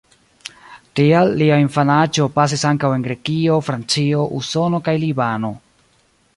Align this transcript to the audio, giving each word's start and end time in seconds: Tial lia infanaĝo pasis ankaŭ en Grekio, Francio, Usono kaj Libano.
Tial 0.99 1.33
lia 1.41 1.59
infanaĝo 1.63 2.25
pasis 2.39 2.65
ankaŭ 2.71 2.91
en 2.97 3.05
Grekio, 3.09 3.61
Francio, 3.69 4.27
Usono 4.41 4.81
kaj 4.89 4.99
Libano. 5.07 5.57